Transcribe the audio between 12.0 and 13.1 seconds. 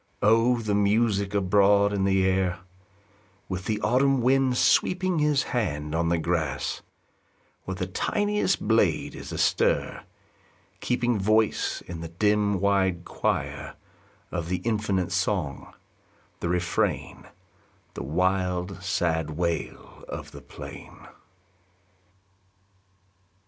the dim, wide